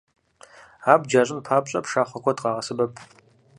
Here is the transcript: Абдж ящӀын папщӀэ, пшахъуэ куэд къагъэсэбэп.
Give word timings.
Абдж 0.93 1.11
ящӀын 1.21 1.39
папщӀэ, 1.45 1.79
пшахъуэ 1.83 2.19
куэд 2.23 2.37
къагъэсэбэп. 2.43 2.93